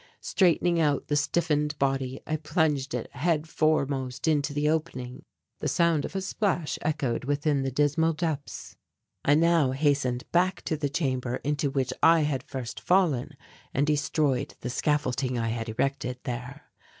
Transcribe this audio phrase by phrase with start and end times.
[0.21, 5.21] Straightening out the stiffened body I plunged it head foremost into the opening.
[5.59, 8.75] The sound of a splash echoed within the dismal depths.
[9.23, 13.35] I now hastened back to the chamber into which I had first fallen
[13.75, 16.71] and destroyed the scaffolding I had erected there.